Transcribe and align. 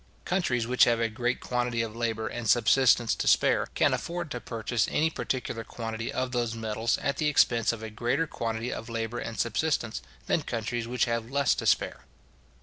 Countries 0.25 0.65
which 0.65 0.85
have 0.85 0.99
a 0.99 1.09
great 1.09 1.39
quantity 1.41 1.83
of 1.83 1.95
labour 1.95 2.27
and 2.27 2.49
subsistence 2.49 3.13
to 3.13 3.27
spare, 3.27 3.67
can 3.75 3.93
afford 3.93 4.31
to 4.31 4.39
purchase 4.41 4.87
any 4.89 5.11
particular 5.11 5.63
quantity 5.63 6.11
of 6.11 6.31
those 6.31 6.55
metals 6.55 6.97
at 6.97 7.17
the 7.17 7.27
expense 7.27 7.71
of 7.71 7.83
a 7.83 7.91
greater 7.91 8.25
quantity 8.25 8.73
of 8.73 8.89
labour 8.89 9.19
and 9.19 9.39
subsistence, 9.39 10.01
than 10.25 10.41
countries 10.41 10.87
which 10.87 11.05
have 11.05 11.29
less 11.29 11.53
to 11.53 11.67
spare. 11.67 12.05